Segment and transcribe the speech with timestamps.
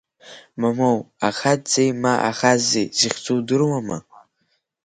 [0.61, 3.97] Мамоу, Ахаӡӡеи ма Ахаззеи зыхьӡу удыруама?